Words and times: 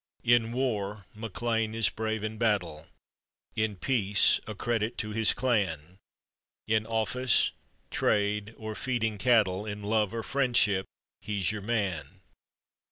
In 0.23 0.51
war, 0.51 1.05
MacLean 1.13 1.75
is 1.75 1.89
brave 1.89 2.23
in 2.23 2.39
battle! 2.39 2.87
In 3.55 3.75
peace, 3.75 4.39
a 4.47 4.55
credit 4.55 4.97
to 4.97 5.11
his 5.11 5.31
clan! 5.31 5.99
In 6.67 6.87
office, 6.87 7.51
trade, 7.91 8.55
or 8.57 8.73
feeding 8.73 9.19
cattle, 9.19 9.63
In 9.67 9.83
love, 9.83 10.11
or 10.15 10.23
friendship, 10.23 10.87
he's 11.19 11.51
your 11.51 11.61
man. 11.61 12.21